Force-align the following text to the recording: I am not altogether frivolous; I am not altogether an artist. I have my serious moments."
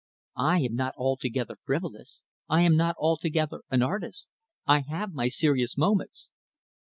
I 0.41 0.61
am 0.61 0.73
not 0.73 0.95
altogether 0.97 1.59
frivolous; 1.63 2.23
I 2.49 2.61
am 2.61 2.75
not 2.75 2.95
altogether 2.97 3.59
an 3.69 3.83
artist. 3.83 4.29
I 4.65 4.79
have 4.79 5.13
my 5.13 5.27
serious 5.27 5.77
moments." 5.77 6.31